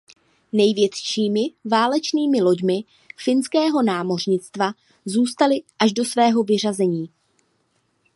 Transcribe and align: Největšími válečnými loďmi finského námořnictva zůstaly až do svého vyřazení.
Největšími 0.51 1.41
válečnými 1.65 2.41
loďmi 2.41 2.83
finského 3.17 3.81
námořnictva 3.83 4.71
zůstaly 5.05 5.61
až 5.79 5.93
do 5.93 6.05
svého 6.05 6.43
vyřazení. 6.43 7.09